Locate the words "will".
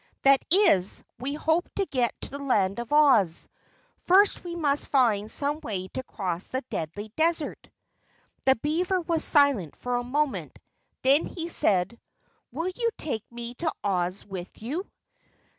12.51-12.71